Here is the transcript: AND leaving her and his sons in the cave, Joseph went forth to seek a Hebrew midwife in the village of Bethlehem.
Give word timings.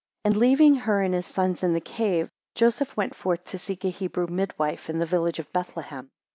AND 0.25 0.35
leaving 0.35 0.73
her 0.73 1.03
and 1.03 1.13
his 1.13 1.27
sons 1.27 1.61
in 1.61 1.73
the 1.73 1.79
cave, 1.79 2.27
Joseph 2.55 2.97
went 2.97 3.13
forth 3.13 3.43
to 3.45 3.59
seek 3.59 3.85
a 3.85 3.89
Hebrew 3.89 4.25
midwife 4.25 4.89
in 4.89 4.97
the 4.97 5.05
village 5.05 5.37
of 5.37 5.53
Bethlehem. 5.53 6.09